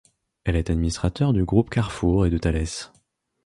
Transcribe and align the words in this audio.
Elle 0.45 0.55
est 0.55 0.71
administrateur 0.71 1.31
du 1.31 1.45
Groupe 1.45 1.69
Carrefour 1.69 2.25
et 2.25 2.31
de 2.31 2.39
Thales. 2.39 2.65